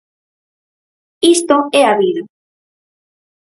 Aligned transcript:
Isto 1.35 1.57
é 1.81 1.83
a 1.87 1.95
vida. 2.01 2.23